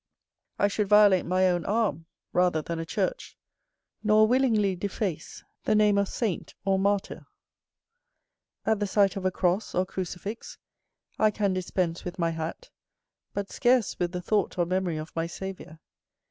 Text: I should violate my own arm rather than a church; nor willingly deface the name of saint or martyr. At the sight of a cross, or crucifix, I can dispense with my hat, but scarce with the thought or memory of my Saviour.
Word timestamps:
I 0.57 0.67
should 0.67 0.87
violate 0.87 1.27
my 1.27 1.47
own 1.47 1.63
arm 1.63 2.07
rather 2.33 2.63
than 2.63 2.79
a 2.79 2.87
church; 2.87 3.37
nor 4.03 4.25
willingly 4.27 4.75
deface 4.75 5.43
the 5.65 5.75
name 5.75 5.99
of 5.99 6.07
saint 6.07 6.55
or 6.65 6.79
martyr. 6.79 7.27
At 8.65 8.79
the 8.79 8.87
sight 8.87 9.15
of 9.15 9.25
a 9.27 9.31
cross, 9.31 9.75
or 9.75 9.85
crucifix, 9.85 10.57
I 11.19 11.29
can 11.29 11.53
dispense 11.53 12.03
with 12.03 12.17
my 12.17 12.31
hat, 12.31 12.71
but 13.35 13.51
scarce 13.51 13.99
with 13.99 14.11
the 14.11 14.23
thought 14.23 14.57
or 14.57 14.65
memory 14.65 14.97
of 14.97 15.15
my 15.15 15.27
Saviour. 15.27 15.77